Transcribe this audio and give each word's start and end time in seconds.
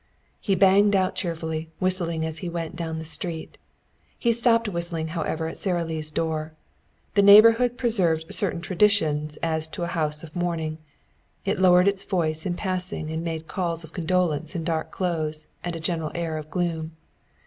He 0.39 0.55
banged 0.55 0.95
out 0.95 1.13
cheerfully, 1.13 1.69
whistling 1.77 2.25
as 2.25 2.39
he 2.39 2.49
went 2.49 2.75
down 2.75 2.97
the 2.97 3.05
street. 3.05 3.59
He 4.17 4.33
stopped 4.33 4.67
whistling, 4.67 5.09
however, 5.09 5.47
at 5.47 5.57
Sara 5.59 5.83
Lee's 5.83 6.09
door. 6.09 6.53
The 7.13 7.21
neighborhood 7.21 7.77
preserved 7.77 8.33
certain 8.33 8.61
traditions 8.61 9.37
as 9.43 9.67
to 9.67 9.83
a 9.83 9.93
house 9.93 10.23
of 10.23 10.35
mourning. 10.35 10.79
It 11.45 11.59
lowered 11.59 11.87
its 11.87 12.03
voice 12.03 12.47
in 12.47 12.55
passing 12.55 13.11
and 13.11 13.23
made 13.23 13.41
its 13.41 13.47
calls 13.51 13.83
of 13.83 13.93
condolence 13.93 14.55
in 14.55 14.63
dark 14.63 14.89
clothes 14.89 15.49
and 15.63 15.75
a 15.75 15.79
general 15.79 16.11
air 16.15 16.39
of 16.39 16.49
gloom. 16.49 16.93